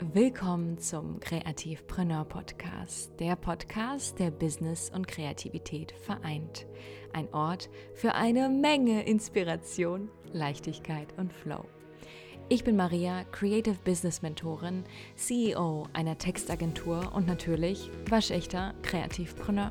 [0.00, 6.66] Willkommen zum Kreativpreneur Podcast, der Podcast, der Business und Kreativität vereint.
[7.12, 11.64] Ein Ort für eine Menge Inspiration, Leichtigkeit und Flow.
[12.48, 14.82] Ich bin Maria, Creative Business Mentorin,
[15.14, 19.70] CEO einer Textagentur und natürlich waschechter Kreativpreneur.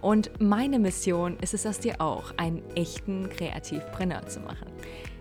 [0.00, 4.72] Und meine Mission ist es aus dir auch, einen echten Kreativpreneur zu machen.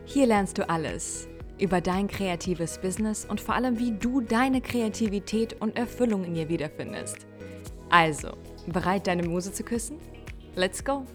[0.06, 1.30] Hier lernst du alles
[1.62, 6.50] über dein kreatives Business und vor allem, wie du deine Kreativität und Erfüllung in ihr
[6.50, 7.28] wiederfindest.
[7.90, 8.30] Also,
[8.68, 9.98] bereit, deine Muse zu küssen?
[10.56, 11.06] Let's go!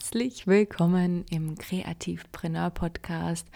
[0.00, 3.46] Herzlich willkommen im Kreativpreneur Podcast.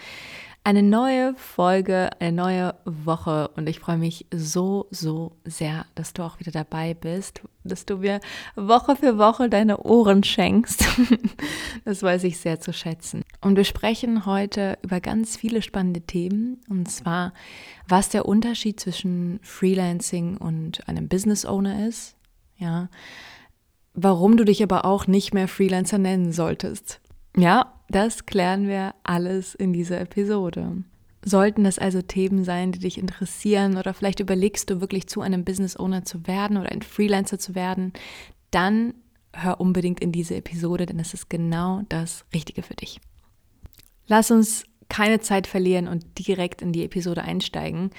[0.63, 6.23] Eine neue Folge, eine neue Woche und ich freue mich so, so sehr, dass du
[6.23, 8.21] auch wieder dabei bist, dass du mir
[8.57, 10.85] Woche für Woche deine Ohren schenkst.
[11.87, 13.23] Das weiß ich sehr zu schätzen.
[13.41, 17.33] Und wir sprechen heute über ganz viele spannende Themen und zwar,
[17.89, 22.17] was der Unterschied zwischen Freelancing und einem Business Owner ist.
[22.59, 22.89] Ja,
[23.95, 27.01] warum du dich aber auch nicht mehr Freelancer nennen solltest.
[27.37, 30.85] Ja, das klären wir alles in dieser Episode.
[31.25, 35.45] Sollten das also Themen sein, die dich interessieren oder vielleicht überlegst du wirklich zu einem
[35.45, 37.93] Business Owner zu werden oder ein Freelancer zu werden,
[38.51, 38.95] dann
[39.33, 43.01] hör unbedingt in diese Episode, denn es ist genau das Richtige für dich.
[44.07, 47.91] Lass uns keine Zeit verlieren und direkt in die Episode einsteigen.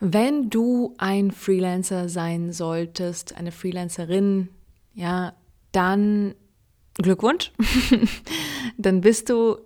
[0.00, 4.48] Wenn du ein Freelancer sein solltest, eine Freelancerin,
[4.94, 5.34] ja,
[5.72, 6.34] dann
[6.94, 7.52] Glückwunsch.
[8.78, 9.58] dann bist du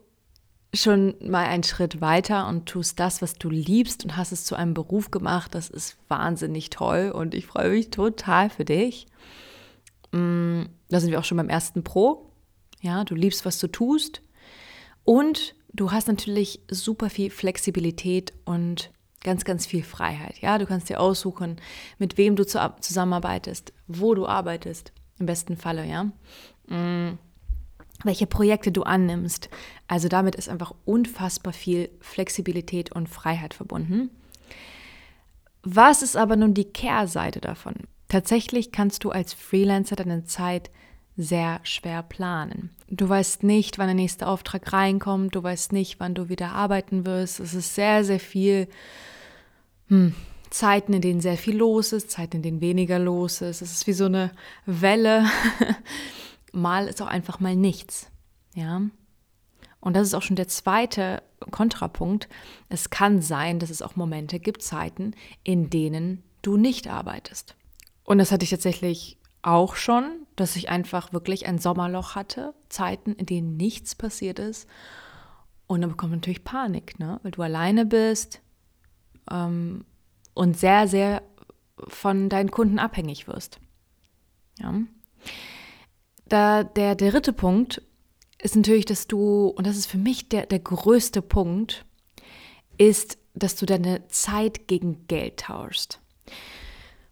[0.75, 4.55] schon mal einen Schritt weiter und tust das, was du liebst und hast es zu
[4.55, 5.55] einem Beruf gemacht.
[5.55, 9.07] Das ist wahnsinnig toll und ich freue mich total für dich.
[10.13, 12.31] Mm, da sind wir auch schon beim ersten Pro.
[12.81, 14.23] Ja, du liebst, was du tust
[15.05, 18.91] und du hast natürlich super viel Flexibilität und
[19.23, 20.39] ganz, ganz viel Freiheit.
[20.41, 21.57] Ja, du kannst dir aussuchen,
[21.99, 26.05] mit wem du zusammenarbeitest, wo du arbeitest, im besten Falle, ja.
[26.67, 27.19] Mm,
[28.05, 29.49] welche Projekte du annimmst.
[29.89, 34.11] Also damit ist einfach unfassbar viel Flexibilität und Freiheit verbunden.
[35.63, 37.75] Was ist aber nun die Kehrseite davon?
[38.09, 40.71] Tatsächlich kannst du als Freelancer deine Zeit
[41.17, 42.71] sehr schwer planen.
[42.89, 47.05] Du weißt nicht, wann der nächste Auftrag reinkommt, du weißt nicht, wann du wieder arbeiten
[47.05, 47.41] wirst.
[47.41, 48.69] Es ist sehr, sehr viel
[49.89, 50.15] hm,
[50.51, 53.63] Zeiten, in denen sehr viel los ist, Zeiten, in denen weniger los ist.
[53.63, 54.33] Es ist wie so eine
[54.67, 55.25] Welle.
[56.53, 58.11] mal ist auch einfach mal nichts.
[58.55, 58.83] Ja.
[59.81, 62.29] Und das ist auch schon der zweite Kontrapunkt.
[62.69, 65.15] Es kann sein, dass es auch Momente gibt, Zeiten,
[65.45, 67.55] in denen du nicht arbeitest.
[68.05, 73.13] Und das hatte ich tatsächlich auch schon, dass ich einfach wirklich ein Sommerloch hatte, Zeiten,
[73.13, 74.69] in denen nichts passiert ist.
[75.67, 77.21] Und dann bekommt man natürlich Panik, ne?
[77.23, 78.41] weil du alleine bist,
[79.31, 79.85] ähm,
[80.39, 81.23] und sehr, sehr
[81.89, 83.59] von deinen Kunden abhängig wirst.
[84.61, 84.73] Ja.
[86.29, 87.83] Da, der, dritte Punkt
[88.41, 91.85] ist natürlich, dass du, und das ist für mich der, der größte Punkt,
[92.77, 96.01] ist, dass du deine Zeit gegen Geld tauschst.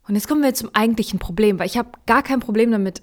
[0.06, 3.03] Und jetzt kommen wir zum eigentlichen Problem, weil ich habe gar kein Problem damit,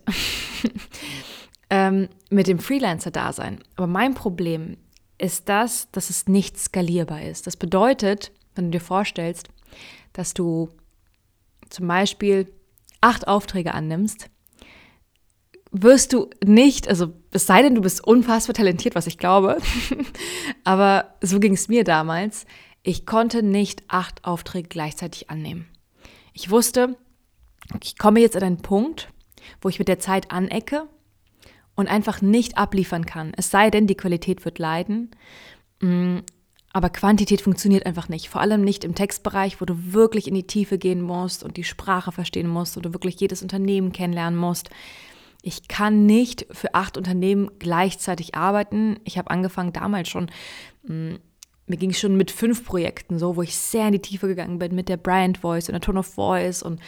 [1.70, 3.62] ähm, mit dem Freelancer-Dasein.
[3.76, 4.78] Aber mein Problem
[5.18, 7.46] ist das, dass es nicht skalierbar ist.
[7.46, 9.50] Das bedeutet, wenn du dir vorstellst,
[10.14, 10.70] dass du
[11.70, 12.52] zum Beispiel
[13.02, 14.30] acht Aufträge annimmst,
[15.72, 19.58] wirst du nicht, also es sei denn, du bist unfassbar talentiert, was ich glaube,
[20.64, 22.46] aber so ging es mir damals,
[22.84, 25.68] ich konnte nicht acht Aufträge gleichzeitig annehmen.
[26.34, 26.98] Ich wusste,
[27.82, 29.10] ich komme jetzt an einen Punkt,
[29.62, 30.88] wo ich mit der Zeit anecke
[31.76, 33.32] und einfach nicht abliefern kann.
[33.36, 35.12] Es sei denn, die Qualität wird leiden.
[36.74, 38.30] Aber Quantität funktioniert einfach nicht.
[38.30, 41.64] Vor allem nicht im Textbereich, wo du wirklich in die Tiefe gehen musst und die
[41.64, 44.72] Sprache verstehen musst und du wirklich jedes Unternehmen kennenlernen musst.
[45.44, 49.00] Ich kann nicht für acht Unternehmen gleichzeitig arbeiten.
[49.04, 50.32] Ich habe angefangen damals schon,
[50.88, 51.20] hm,
[51.68, 54.58] mir ging es schon mit fünf Projekten so, wo ich sehr in die Tiefe gegangen
[54.58, 56.80] bin mit der Brand Voice und der Tone of Voice und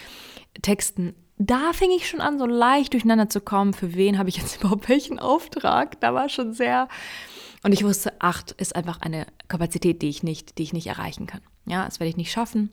[0.63, 1.13] Texten.
[1.37, 3.73] Da fing ich schon an, so leicht durcheinander zu kommen.
[3.73, 5.99] Für wen habe ich jetzt überhaupt welchen Auftrag?
[6.01, 6.87] Da war schon sehr,
[7.65, 11.25] und ich wusste, acht ist einfach eine Kapazität, die ich nicht, die ich nicht erreichen
[11.25, 11.41] kann.
[11.65, 12.69] Ja, das werde ich nicht schaffen.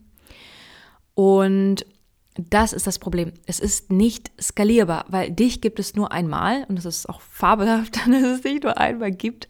[1.14, 1.86] Und
[2.34, 3.32] das ist das Problem.
[3.46, 7.96] Es ist nicht skalierbar, weil dich gibt es nur einmal und das ist auch fabelhaft,
[8.06, 9.48] dass es dich nur einmal gibt.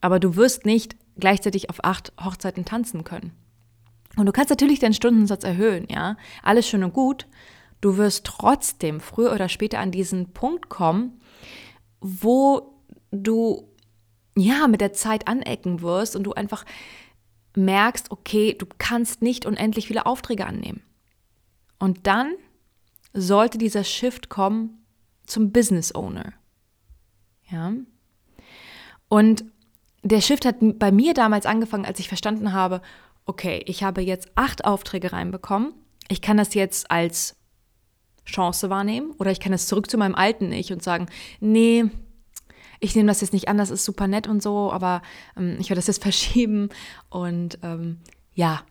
[0.00, 3.32] Aber du wirst nicht gleichzeitig auf acht Hochzeiten tanzen können.
[4.16, 6.16] Und du kannst natürlich deinen Stundensatz erhöhen, ja.
[6.42, 7.26] Alles schön und gut.
[7.82, 11.20] Du wirst trotzdem früher oder später an diesen Punkt kommen,
[12.00, 12.80] wo
[13.10, 13.69] du
[14.40, 16.64] ja mit der Zeit anecken wirst und du einfach
[17.56, 20.82] merkst, okay, du kannst nicht unendlich viele Aufträge annehmen.
[21.78, 22.34] Und dann
[23.12, 24.84] sollte dieser Shift kommen
[25.26, 26.32] zum Business Owner.
[27.50, 27.72] Ja.
[29.08, 29.44] Und
[30.02, 32.80] der Shift hat bei mir damals angefangen, als ich verstanden habe,
[33.26, 35.72] okay, ich habe jetzt acht Aufträge reinbekommen.
[36.08, 37.36] Ich kann das jetzt als
[38.24, 41.06] Chance wahrnehmen oder ich kann es zurück zu meinem alten Ich und sagen,
[41.40, 41.90] nee,
[42.80, 45.02] ich nehme das jetzt nicht an, das ist super nett und so, aber
[45.36, 46.70] ähm, ich werde das jetzt verschieben
[47.08, 47.98] und ähm,
[48.34, 48.62] ja,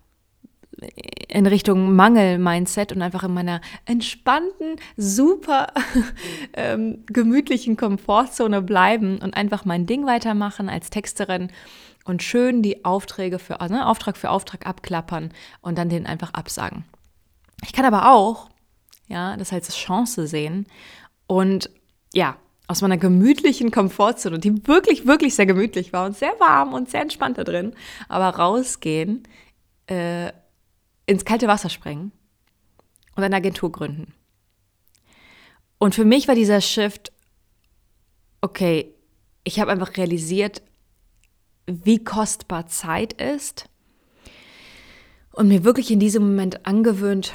[1.27, 5.67] in Richtung Mangel-Mindset und einfach in meiner entspannten, super
[6.53, 11.51] ähm, gemütlichen Komfortzone bleiben und einfach mein Ding weitermachen als Texterin
[12.05, 15.31] und schön die Aufträge für also, ne, Auftrag für Auftrag abklappern
[15.61, 16.85] und dann den einfach absagen.
[17.63, 18.49] Ich kann aber auch,
[19.07, 20.65] ja, das als Chance sehen
[21.27, 21.69] und
[22.13, 22.37] ja,
[22.69, 27.01] aus meiner gemütlichen Komfortzone, die wirklich, wirklich sehr gemütlich war und sehr warm und sehr
[27.01, 27.73] entspannt da drin,
[28.07, 29.23] aber rausgehen,
[29.87, 30.31] äh,
[31.07, 32.11] ins kalte Wasser springen
[33.15, 34.13] und eine Agentur gründen.
[35.79, 37.11] Und für mich war dieser Shift,
[38.41, 38.93] okay,
[39.43, 40.61] ich habe einfach realisiert,
[41.65, 43.67] wie kostbar Zeit ist
[45.31, 47.33] und mir wirklich in diesem Moment angewöhnt,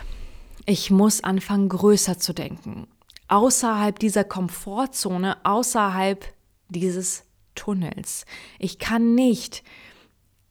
[0.64, 2.86] ich muss anfangen, größer zu denken
[3.28, 6.24] außerhalb dieser Komfortzone, außerhalb
[6.68, 7.24] dieses
[7.54, 8.24] Tunnels.
[8.58, 9.62] Ich kann nicht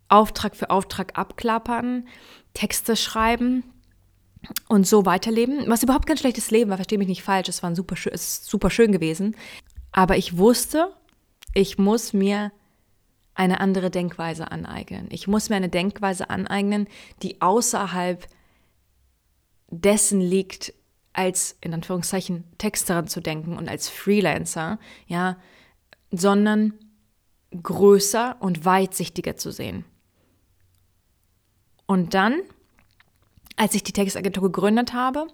[0.07, 2.07] Auftrag für Auftrag abklappern,
[2.53, 3.63] Texte schreiben
[4.67, 5.63] und so weiterleben.
[5.67, 8.45] Was überhaupt kein schlechtes Leben war, verstehe mich nicht falsch, es war super, es ist
[8.45, 9.35] super schön gewesen.
[9.91, 10.93] Aber ich wusste,
[11.53, 12.51] ich muss mir
[13.35, 15.07] eine andere Denkweise aneignen.
[15.09, 16.87] Ich muss mir eine Denkweise aneignen,
[17.21, 18.27] die außerhalb
[19.69, 20.73] dessen liegt,
[21.13, 25.37] als in Anführungszeichen Texterin zu denken und als Freelancer, ja,
[26.11, 26.73] sondern
[27.61, 29.85] größer und weitsichtiger zu sehen.
[31.85, 32.41] Und dann,
[33.55, 35.27] als ich die Textagentur gegründet habe,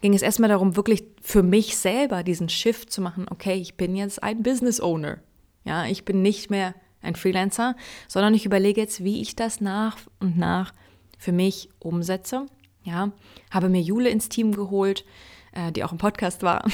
[0.00, 3.96] ging es erstmal darum, wirklich für mich selber diesen Shift zu machen, okay, ich bin
[3.96, 5.18] jetzt ein Business Owner.
[5.64, 7.76] Ja, ich bin nicht mehr ein Freelancer,
[8.08, 10.72] sondern ich überlege jetzt, wie ich das nach und nach
[11.18, 12.46] für mich umsetze
[12.86, 13.10] ja,
[13.50, 15.04] habe mir Jule ins Team geholt,
[15.52, 16.64] äh, die auch im Podcast war.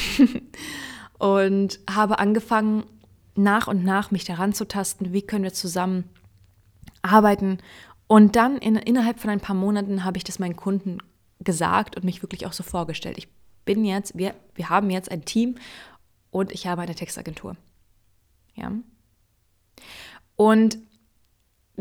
[1.18, 2.84] und habe angefangen,
[3.34, 6.04] nach und nach mich daran zu tasten, wie können wir zusammen
[7.00, 7.58] arbeiten.
[8.06, 10.98] Und dann in, innerhalb von ein paar Monaten habe ich das meinen Kunden
[11.40, 13.16] gesagt und mich wirklich auch so vorgestellt.
[13.16, 13.28] Ich
[13.64, 15.56] bin jetzt, wir, wir haben jetzt ein Team
[16.30, 17.56] und ich habe eine Textagentur.
[18.54, 18.70] Ja.
[20.36, 20.78] Und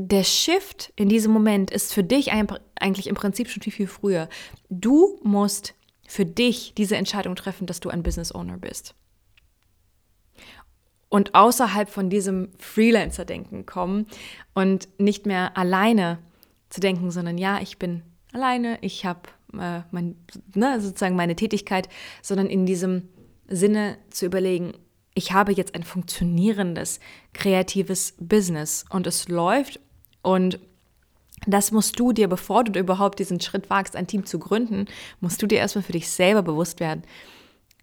[0.08, 4.30] der Shift in diesem Moment ist für dich eigentlich im Prinzip schon viel, viel früher.
[4.70, 5.74] Du musst
[6.08, 8.96] für dich diese Entscheidung treffen, dass du ein Business Owner bist.
[11.10, 14.08] Und außerhalb von diesem Freelancer-Denken kommen
[14.54, 16.20] und nicht mehr alleine
[16.70, 18.02] zu denken, sondern ja, ich bin
[18.32, 19.22] alleine, ich habe
[19.54, 20.16] äh, mein,
[20.56, 21.90] ne, sozusagen meine Tätigkeit,
[22.22, 23.10] sondern in diesem
[23.48, 24.74] Sinne zu überlegen,
[25.14, 27.02] ich habe jetzt ein funktionierendes,
[27.34, 29.82] kreatives Business und es läuft
[30.22, 30.60] und
[31.48, 34.86] das musst du dir, bevor du überhaupt diesen Schritt wagst, ein Team zu gründen,
[35.20, 37.04] musst du dir erstmal für dich selber bewusst werden,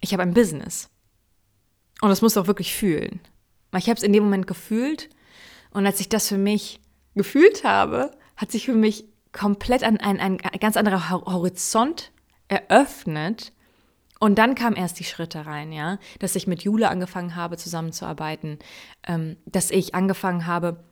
[0.01, 0.89] ich habe ein Business.
[2.01, 3.21] Und das musst du auch wirklich fühlen.
[3.73, 5.09] Weil ich habe es in dem Moment gefühlt
[5.73, 6.81] und als ich das für mich
[7.15, 12.13] gefühlt habe, hat sich für mich komplett ein, ein, ein ganz anderer Horizont
[12.47, 13.53] eröffnet,
[14.21, 18.59] und dann kamen erst die Schritte rein, ja, dass ich mit Jule angefangen habe, zusammenzuarbeiten,
[19.07, 20.85] ähm, dass ich angefangen habe,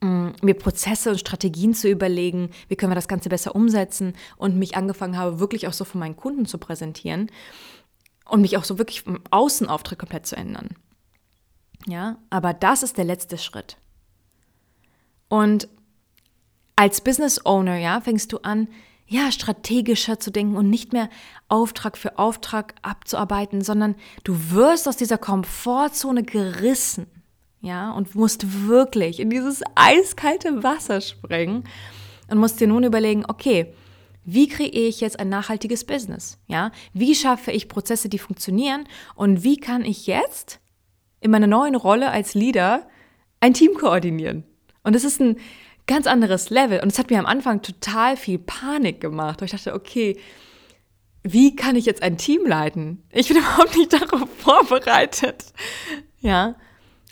[0.00, 4.76] mir Prozesse und Strategien zu überlegen, wie können wir das Ganze besser umsetzen und mich
[4.76, 7.30] angefangen habe, wirklich auch so von meinen Kunden zu präsentieren
[8.28, 10.70] und mich auch so wirklich vom Außenauftritt komplett zu ändern.
[11.86, 13.76] Ja, aber das ist der letzte Schritt.
[15.28, 15.68] Und
[16.76, 18.68] als Business Owner, ja, fängst du an,
[19.06, 21.10] ja, strategischer zu denken und nicht mehr
[21.48, 27.06] Auftrag für Auftrag abzuarbeiten, sondern du wirst aus dieser Komfortzone gerissen,
[27.62, 31.64] ja, und musst wirklich in dieses eiskalte Wasser springen
[32.28, 33.72] und musst dir nun überlegen, okay,
[34.24, 36.38] wie kreiere ich jetzt ein nachhaltiges Business?
[36.46, 40.60] Ja, wie schaffe ich Prozesse, die funktionieren und wie kann ich jetzt
[41.20, 42.88] in meiner neuen Rolle als Leader
[43.40, 44.44] ein Team koordinieren?
[44.82, 45.36] Und es ist ein
[45.86, 46.80] ganz anderes Level.
[46.80, 50.18] Und es hat mir am Anfang total viel Panik gemacht, weil ich dachte, okay,
[51.22, 53.04] wie kann ich jetzt ein Team leiten?
[53.10, 55.52] Ich bin überhaupt nicht darauf vorbereitet.
[56.20, 56.56] Ja,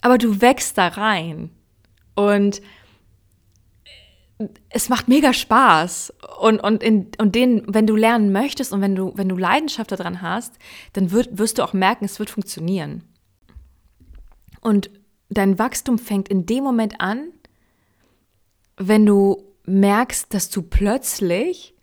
[0.02, 1.50] aber du wächst da rein.
[2.14, 2.60] Und
[4.70, 6.14] es macht mega Spaß.
[6.40, 9.92] Und, und, in, und den, wenn du lernen möchtest und wenn du, wenn du Leidenschaft
[9.92, 10.58] daran hast,
[10.92, 13.04] dann wird, wirst du auch merken, es wird funktionieren.
[14.60, 14.90] Und
[15.28, 17.32] dein Wachstum fängt in dem Moment an,
[18.76, 21.74] wenn du merkst, dass du plötzlich,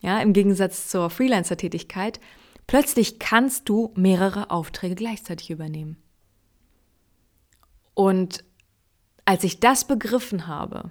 [0.00, 2.20] ja, im Gegensatz zur Freelancer-Tätigkeit,
[2.66, 5.96] plötzlich kannst du mehrere Aufträge gleichzeitig übernehmen.
[7.96, 8.44] Und
[9.24, 10.90] als ich das begriffen habe,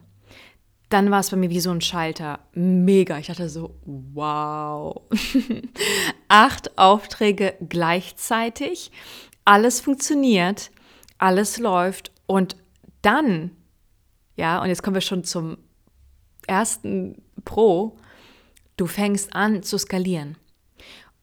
[0.89, 2.39] dann war es bei mir wie so ein Schalter.
[2.53, 3.19] Mega.
[3.19, 5.03] Ich dachte so, wow.
[6.27, 8.91] Acht Aufträge gleichzeitig.
[9.45, 10.71] Alles funktioniert.
[11.19, 12.11] Alles läuft.
[12.25, 12.55] Und
[13.03, 13.51] dann,
[14.35, 15.57] ja, und jetzt kommen wir schon zum
[16.47, 17.97] ersten Pro.
[18.77, 20.37] Du fängst an zu skalieren.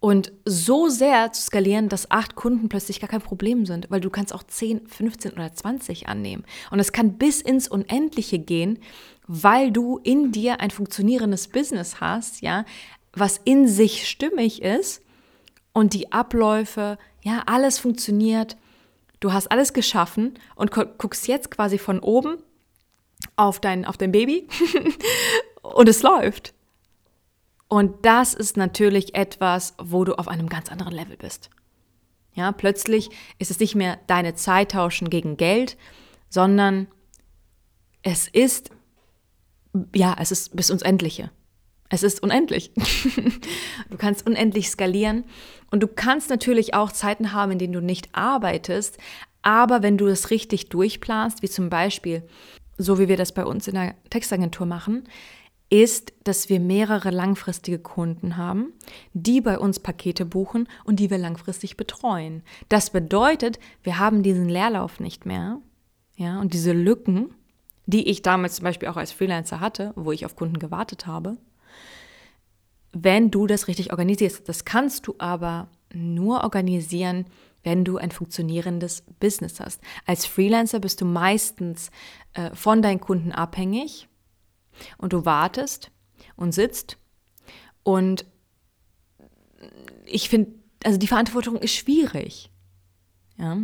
[0.02, 4.11] Und so sehr zu skalieren, dass acht Kunden plötzlich gar kein Problem sind, weil du
[4.11, 6.42] kannst auch 10, 15 oder 20 annehmen.
[6.73, 8.80] Und es kann bis ins Unendliche gehen,
[9.28, 12.64] weil du in dir ein funktionierendes Business hast, ja,
[13.12, 15.02] was in sich stimmig ist
[15.73, 18.56] und die Abläufe, ja, alles funktioniert.
[19.21, 22.38] Du hast alles geschaffen und guckst jetzt quasi von oben
[23.37, 24.49] auf dein, auf dein Baby
[25.62, 26.54] und es läuft.
[27.72, 31.48] Und das ist natürlich etwas, wo du auf einem ganz anderen Level bist.
[32.34, 35.78] Ja, plötzlich ist es nicht mehr deine Zeit tauschen gegen Geld,
[36.28, 36.86] sondern
[38.02, 38.68] es ist,
[39.94, 41.30] ja, es ist bis uns Endliche.
[41.88, 42.72] Es ist unendlich.
[43.88, 45.24] du kannst unendlich skalieren
[45.70, 48.98] und du kannst natürlich auch Zeiten haben, in denen du nicht arbeitest,
[49.40, 52.22] aber wenn du es richtig durchplanst, wie zum Beispiel,
[52.76, 55.04] so wie wir das bei uns in der Textagentur machen,
[55.72, 58.74] ist, dass wir mehrere langfristige Kunden haben,
[59.14, 62.42] die bei uns Pakete buchen und die wir langfristig betreuen.
[62.68, 65.60] Das bedeutet, wir haben diesen Leerlauf nicht mehr,
[66.14, 67.32] ja, und diese Lücken,
[67.86, 71.38] die ich damals zum Beispiel auch als Freelancer hatte, wo ich auf Kunden gewartet habe,
[72.92, 74.46] wenn du das richtig organisierst.
[74.46, 77.24] Das kannst du aber nur organisieren,
[77.64, 79.80] wenn du ein funktionierendes Business hast.
[80.04, 81.90] Als Freelancer bist du meistens
[82.34, 84.06] äh, von deinen Kunden abhängig
[84.98, 85.90] und du wartest
[86.36, 86.98] und sitzt
[87.82, 88.24] und
[90.04, 90.52] ich finde,
[90.84, 92.50] also die Verantwortung ist schwierig.
[93.38, 93.58] Ja.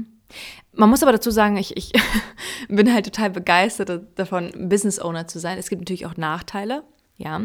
[0.73, 1.93] Man muss aber dazu sagen, ich, ich
[2.69, 5.59] bin halt total begeistert davon, Business Owner zu sein.
[5.59, 6.85] Es gibt natürlich auch Nachteile,
[7.17, 7.43] ja.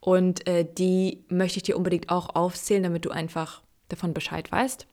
[0.00, 4.86] Und äh, die möchte ich dir unbedingt auch aufzählen, damit du einfach davon Bescheid weißt.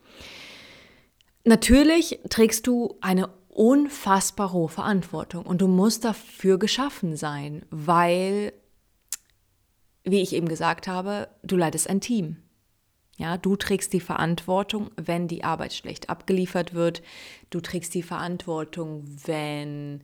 [1.45, 8.53] Natürlich trägst du eine unfassbar hohe Verantwortung und du musst dafür geschaffen sein, weil,
[10.03, 12.37] wie ich eben gesagt habe, du leitest ein Team.
[13.17, 17.01] Ja, du trägst die Verantwortung, wenn die Arbeit schlecht abgeliefert wird.
[17.49, 20.01] Du trägst die Verantwortung, wenn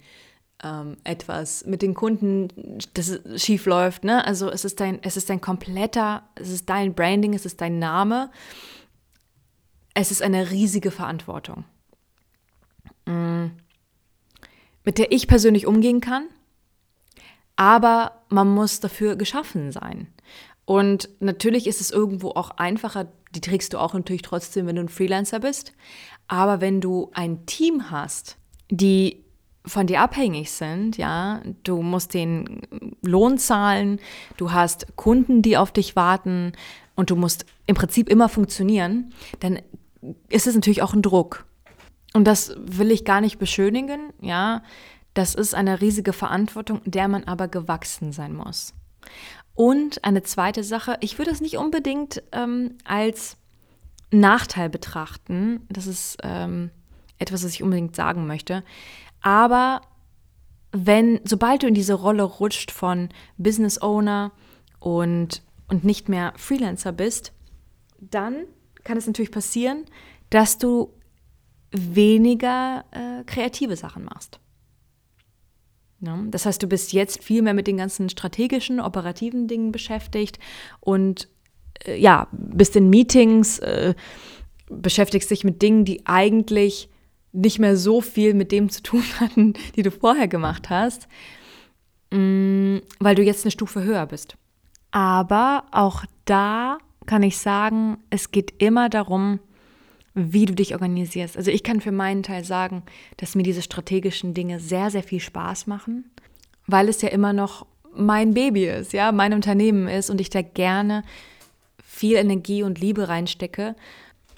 [0.64, 2.48] ähm, etwas mit den Kunden
[2.96, 4.04] das schief läuft.
[4.04, 4.26] Ne?
[4.26, 7.78] Also es ist dein, es ist dein kompletter, es ist dein Branding, es ist dein
[7.78, 8.32] Name.
[9.94, 11.66] Es ist eine riesige Verantwortung.
[13.06, 13.48] Mm,
[14.84, 16.28] mit der ich persönlich umgehen kann,
[17.56, 20.08] aber man muss dafür geschaffen sein.
[20.66, 24.84] Und natürlich ist es irgendwo auch einfacher, die trägst du auch natürlich trotzdem, wenn du
[24.84, 25.74] ein Freelancer bist.
[26.28, 28.38] Aber wenn du ein Team hast,
[28.70, 29.24] die
[29.66, 32.62] von dir abhängig sind, ja, du musst den
[33.02, 34.00] Lohn zahlen,
[34.38, 36.54] du hast Kunden, die auf dich warten
[36.96, 39.60] und du musst im Prinzip immer funktionieren, dann
[40.30, 41.46] ist es natürlich auch ein Druck.
[42.14, 44.64] Und das will ich gar nicht beschönigen, ja.
[45.16, 48.74] Das ist eine riesige Verantwortung, der man aber gewachsen sein muss.
[49.54, 53.38] Und eine zweite Sache, ich würde es nicht unbedingt ähm, als
[54.10, 55.66] Nachteil betrachten.
[55.70, 56.72] Das ist ähm,
[57.20, 58.64] etwas, was ich unbedingt sagen möchte.
[59.22, 59.82] Aber
[60.72, 64.32] wenn, sobald du in diese Rolle rutscht von Business Owner
[64.80, 67.32] und, und nicht mehr Freelancer bist,
[68.00, 68.46] dann
[68.84, 69.86] kann es natürlich passieren,
[70.32, 70.92] dass du
[71.74, 74.40] weniger äh, kreative Sachen machst.
[76.00, 80.38] Ja, das heißt, du bist jetzt viel mehr mit den ganzen strategischen, operativen Dingen beschäftigt
[80.80, 81.30] und
[81.86, 83.96] äh, ja, bist in Meetings, äh,
[84.70, 86.90] beschäftigst dich mit Dingen, die eigentlich
[87.32, 91.08] nicht mehr so viel mit dem zu tun hatten, die du vorher gemacht hast,
[92.12, 94.38] mh, mm, weil du jetzt eine Stufe höher bist.
[94.92, 99.40] Aber auch da kann ich sagen, es geht immer darum,
[100.14, 101.38] wie du dich organisierst.
[101.38, 102.84] Also ich kann für meinen Teil sagen,
[103.18, 106.06] dass mir diese strategischen Dinge sehr, sehr viel Spaß machen,
[106.68, 107.66] weil es ja immer noch
[107.96, 111.04] mein Baby ist, ja, mein Unternehmen ist und ich da gerne
[111.84, 113.76] viel Energie und Liebe reinstecke.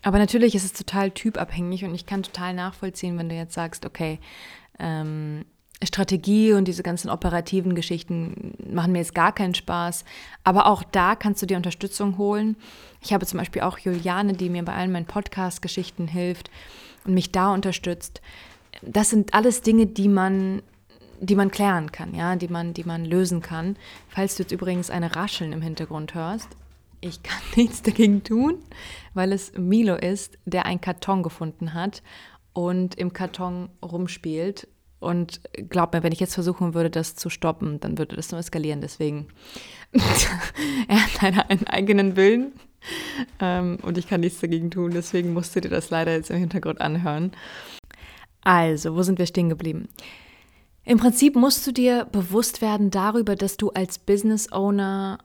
[0.01, 3.85] Aber natürlich ist es total typabhängig und ich kann total nachvollziehen, wenn du jetzt sagst,
[3.85, 4.19] okay,
[4.79, 5.45] ähm,
[5.83, 10.05] Strategie und diese ganzen operativen Geschichten machen mir jetzt gar keinen Spaß.
[10.43, 12.55] Aber auch da kannst du dir Unterstützung holen.
[13.01, 16.49] Ich habe zum Beispiel auch Juliane, die mir bei allen meinen Podcast-Geschichten hilft
[17.05, 18.21] und mich da unterstützt.
[18.81, 20.61] Das sind alles Dinge, die man,
[21.19, 23.75] die man klären kann, ja, die man, die man lösen kann.
[24.09, 26.47] Falls du jetzt übrigens eine Rascheln im Hintergrund hörst,
[27.01, 28.59] ich kann nichts dagegen tun,
[29.13, 32.01] weil es Milo ist, der einen Karton gefunden hat
[32.53, 34.67] und im Karton rumspielt
[34.99, 38.39] und glaub mir, wenn ich jetzt versuchen würde, das zu stoppen, dann würde das nur
[38.39, 38.81] eskalieren.
[38.81, 39.27] Deswegen,
[40.87, 42.53] er hat leider einen eigenen Willen
[43.39, 44.91] ähm, und ich kann nichts dagegen tun.
[44.91, 47.31] Deswegen musst du dir das leider jetzt im Hintergrund anhören.
[48.41, 49.89] Also, wo sind wir stehen geblieben?
[50.83, 55.17] Im Prinzip musst du dir bewusst werden darüber, dass du als Business Owner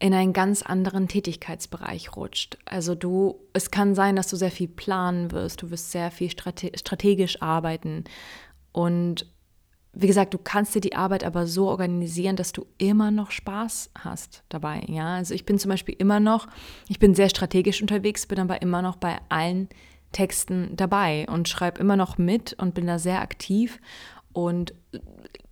[0.00, 2.58] in einen ganz anderen Tätigkeitsbereich rutscht.
[2.64, 6.28] Also du, es kann sein, dass du sehr viel planen wirst, du wirst sehr viel
[6.28, 8.04] strategisch arbeiten
[8.72, 9.26] und
[9.94, 13.90] wie gesagt, du kannst dir die Arbeit aber so organisieren, dass du immer noch Spaß
[13.98, 14.82] hast dabei.
[14.88, 16.48] Ja, also ich bin zum Beispiel immer noch,
[16.88, 19.68] ich bin sehr strategisch unterwegs, bin aber immer noch bei allen
[20.12, 23.80] Texten dabei und schreibe immer noch mit und bin da sehr aktiv
[24.32, 24.72] und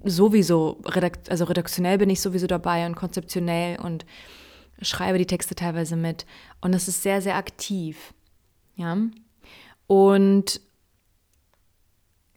[0.05, 0.81] sowieso,
[1.29, 4.07] also redaktionell bin ich sowieso dabei und konzeptionell und
[4.81, 6.25] schreibe die Texte teilweise mit
[6.63, 8.15] und das ist sehr, sehr aktiv.
[8.77, 8.97] Ja,
[9.87, 10.61] und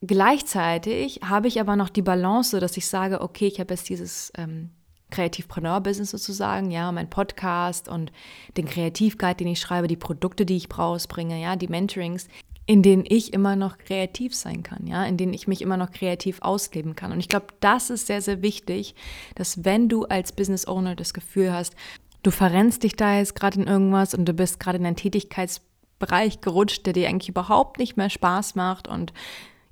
[0.06, 4.34] Gleichzeitig habe ich aber noch die Balance, dass ich sage, okay, ich habe jetzt dieses
[4.38, 4.72] ähm,
[5.12, 8.12] Kreativpreneur-Business sozusagen, ja, mein Podcast und
[8.58, 12.28] den Kreativguide, den ich schreibe, die Produkte, die ich rausbringe, ja, die Mentorings,
[12.66, 15.92] in denen ich immer noch kreativ sein kann, ja, in denen ich mich immer noch
[15.92, 17.14] kreativ ausleben kann.
[17.14, 18.96] Und ich glaube, das ist sehr, sehr wichtig,
[19.36, 21.76] dass wenn du als Business Owner das Gefühl hast,
[22.24, 26.42] du verrennst dich da jetzt gerade in irgendwas und du bist gerade in einen Tätigkeitsbereich
[26.42, 29.14] gerutscht, der dir eigentlich überhaupt nicht mehr Spaß macht und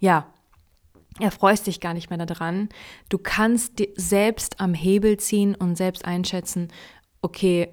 [0.01, 0.25] ja,
[1.19, 2.67] erfreust dich gar nicht mehr daran.
[3.07, 6.67] Du kannst selbst am Hebel ziehen und selbst einschätzen,
[7.21, 7.69] okay,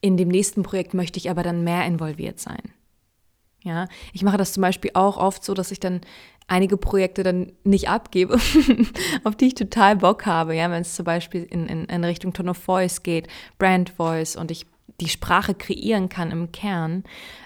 [0.00, 2.62] in dem nächsten Projekt möchte ich aber dann mehr involviert sein.
[3.64, 6.00] Ja, ich mache das zum Beispiel auch oft so, dass ich dann
[6.48, 8.36] einige Projekte dann nicht abgebe,
[9.24, 10.56] auf die ich total Bock habe.
[10.56, 14.34] Ja, wenn es zum Beispiel in, in, in Richtung Tone of Voice geht, Brand Voice
[14.34, 14.66] und ich
[15.02, 17.04] die Sprache kreieren kann im Kern.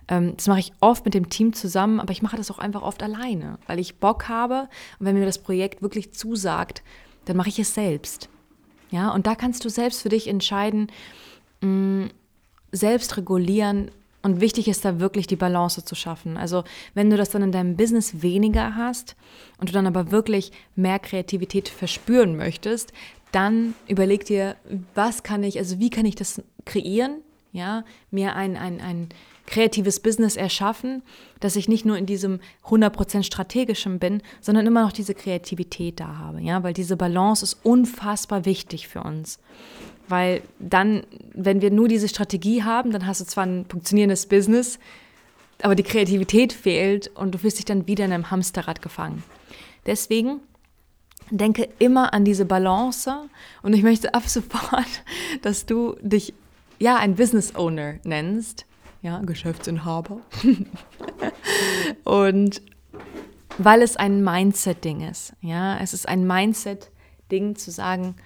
[0.09, 2.83] Ähm, das mache ich oft mit dem Team zusammen, aber ich mache das auch einfach
[2.83, 6.83] oft alleine, weil ich Bock habe und wenn mir das Projekt wirklich zusagt,
[7.25, 8.29] dann mache ich es selbst.
[8.90, 10.92] Ja, und da kannst du selbst für dich entscheiden,
[11.61, 12.07] mm,
[12.73, 13.90] selbst regulieren,
[14.27, 16.37] und wichtig ist da wirklich die Balance zu schaffen.
[16.37, 16.64] Also
[16.95, 19.14] wenn du das dann in deinem Business weniger hast
[19.59, 22.92] und du dann aber wirklich mehr Kreativität verspüren möchtest,
[23.31, 24.57] dann überleg dir,
[24.97, 27.21] was kann ich, also wie kann ich das kreieren,
[27.57, 29.09] ja, mir ein, ein, ein
[29.47, 31.03] kreatives Business erschaffen,
[31.40, 36.19] dass ich nicht nur in diesem 100% strategischen bin, sondern immer noch diese Kreativität da
[36.19, 39.38] habe, ja, weil diese Balance ist unfassbar wichtig für uns.
[40.09, 44.79] Weil dann, wenn wir nur diese Strategie haben, dann hast du zwar ein funktionierendes Business,
[45.62, 49.23] aber die Kreativität fehlt und du fühlst dich dann wieder in einem Hamsterrad gefangen.
[49.87, 50.40] Deswegen
[51.31, 53.29] denke immer an diese Balance
[53.62, 54.87] und ich möchte ab sofort,
[55.42, 56.35] dass du dich
[56.79, 58.67] ja, ein Business Owner nennst,
[59.03, 60.21] ja, Geschäftsinhaber.
[62.05, 62.62] und
[63.59, 68.17] weil es ein Mindset-Ding ist, ja, es ist ein Mindset-Ding zu sagen,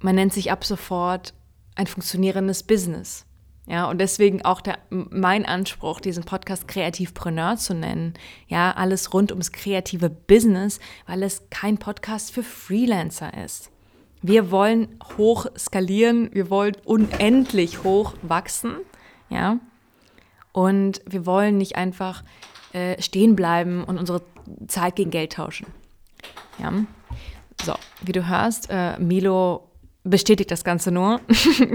[0.00, 1.34] man nennt sich ab sofort
[1.74, 3.24] ein funktionierendes Business.
[3.66, 8.14] Ja, und deswegen auch der, mein Anspruch, diesen Podcast Kreativpreneur zu nennen.
[8.46, 13.70] Ja, alles rund ums kreative Business, weil es kein Podcast für Freelancer ist.
[14.22, 18.76] Wir wollen hoch skalieren, wir wollen unendlich hoch wachsen,
[19.30, 19.58] ja.
[20.52, 22.24] Und wir wollen nicht einfach
[22.72, 24.22] äh, stehen bleiben und unsere
[24.66, 25.66] Zeit gegen Geld tauschen.
[26.58, 26.72] Ja.
[27.62, 29.68] So, wie du hörst, äh, Milo
[30.04, 31.20] bestätigt das Ganze nur.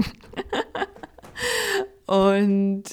[2.06, 2.84] und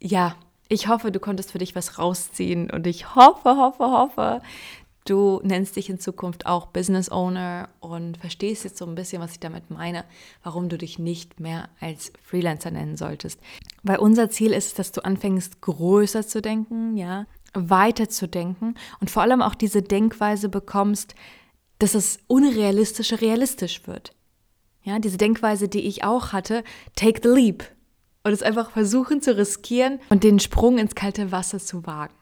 [0.00, 0.34] ja,
[0.68, 4.42] ich hoffe, du konntest für dich was rausziehen und ich hoffe, hoffe, hoffe,
[5.04, 9.32] Du nennst dich in Zukunft auch Business Owner und verstehst jetzt so ein bisschen, was
[9.32, 10.04] ich damit meine,
[10.44, 13.40] warum du dich nicht mehr als Freelancer nennen solltest.
[13.82, 19.10] Weil unser Ziel ist, dass du anfängst, größer zu denken, ja, weiter zu denken und
[19.10, 21.14] vor allem auch diese Denkweise bekommst,
[21.80, 24.14] dass das Unrealistische realistisch wird.
[24.84, 26.62] Ja, diese Denkweise, die ich auch hatte,
[26.94, 27.64] take the leap.
[28.24, 32.14] Und es einfach versuchen zu riskieren und den Sprung ins kalte Wasser zu wagen.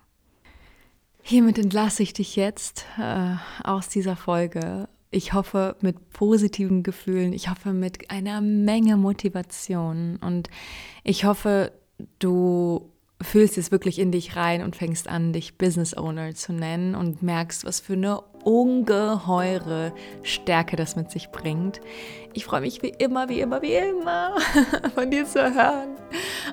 [1.22, 4.88] Hiermit entlasse ich dich jetzt äh, aus dieser Folge.
[5.10, 10.48] Ich hoffe mit positiven Gefühlen, ich hoffe mit einer Menge Motivation und
[11.02, 11.72] ich hoffe,
[12.18, 16.94] du fühlst es wirklich in dich rein und fängst an, dich Business Owner zu nennen
[16.94, 21.80] und merkst, was für eine ungeheure Stärke das mit sich bringt.
[22.32, 24.36] Ich freue mich wie immer, wie immer, wie immer
[24.94, 25.96] von dir zu hören.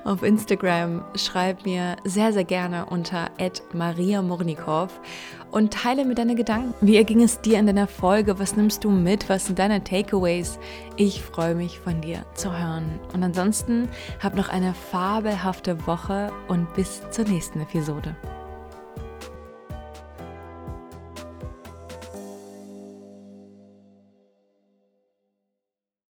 [0.04, 3.30] Auf Instagram schreib mir sehr, sehr gerne unter
[3.72, 4.88] Maria Murnikow
[5.50, 6.74] und teile mir deine Gedanken.
[6.80, 8.38] Wie erging es dir in deiner Folge?
[8.38, 9.28] Was nimmst du mit?
[9.28, 10.58] Was sind deine Takeaways?
[10.96, 12.98] Ich freue mich von dir zu hören.
[13.14, 13.88] Und ansonsten
[14.20, 18.16] hab noch eine fabelhafte Woche und bis zur nächsten Episode.